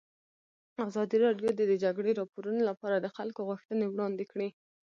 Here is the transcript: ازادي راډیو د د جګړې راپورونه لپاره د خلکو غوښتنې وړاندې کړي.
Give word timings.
ازادي 0.87 1.17
راډیو 1.25 1.49
د 1.55 1.61
د 1.71 1.73
جګړې 1.83 2.11
راپورونه 2.19 2.61
لپاره 2.69 2.95
د 2.99 3.07
خلکو 3.15 3.39
غوښتنې 3.49 3.85
وړاندې 3.87 4.23
کړي. 4.31 4.49